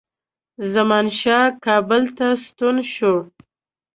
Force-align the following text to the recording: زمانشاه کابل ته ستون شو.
زمانشاه 0.73 1.47
کابل 1.65 2.03
ته 2.17 2.27
ستون 2.45 2.77
شو. 2.93 3.13